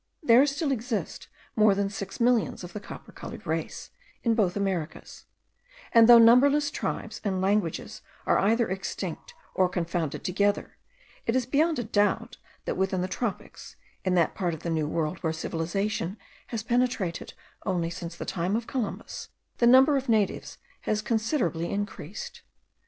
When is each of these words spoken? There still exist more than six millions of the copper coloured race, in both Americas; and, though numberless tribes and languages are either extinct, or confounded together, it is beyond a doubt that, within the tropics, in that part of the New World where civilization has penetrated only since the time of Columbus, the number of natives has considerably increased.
There 0.23 0.43
still 0.47 0.71
exist 0.71 1.27
more 1.55 1.75
than 1.75 1.87
six 1.91 2.19
millions 2.19 2.63
of 2.63 2.73
the 2.73 2.79
copper 2.79 3.11
coloured 3.11 3.45
race, 3.45 3.91
in 4.23 4.33
both 4.33 4.55
Americas; 4.57 5.25
and, 5.91 6.09
though 6.09 6.17
numberless 6.17 6.71
tribes 6.71 7.21
and 7.23 7.39
languages 7.39 8.01
are 8.25 8.39
either 8.39 8.67
extinct, 8.67 9.35
or 9.53 9.69
confounded 9.69 10.23
together, 10.23 10.77
it 11.27 11.35
is 11.35 11.45
beyond 11.45 11.77
a 11.77 11.83
doubt 11.83 12.37
that, 12.65 12.77
within 12.77 13.01
the 13.03 13.07
tropics, 13.07 13.75
in 14.03 14.15
that 14.15 14.33
part 14.33 14.55
of 14.55 14.61
the 14.61 14.71
New 14.71 14.87
World 14.87 15.19
where 15.19 15.31
civilization 15.31 16.17
has 16.47 16.63
penetrated 16.63 17.35
only 17.63 17.91
since 17.91 18.15
the 18.15 18.25
time 18.25 18.55
of 18.55 18.65
Columbus, 18.65 19.29
the 19.59 19.67
number 19.67 19.97
of 19.97 20.09
natives 20.09 20.57
has 20.81 21.03
considerably 21.03 21.69
increased. 21.69 22.41